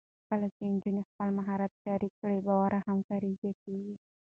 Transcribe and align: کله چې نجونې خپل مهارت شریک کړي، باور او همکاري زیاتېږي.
کله 0.29 0.47
چې 0.55 0.63
نجونې 0.73 1.01
خپل 1.09 1.27
مهارت 1.39 1.71
شریک 1.83 2.13
کړي، 2.21 2.39
باور 2.47 2.71
او 2.77 2.81
همکاري 2.89 3.31
زیاتېږي. 3.41 3.95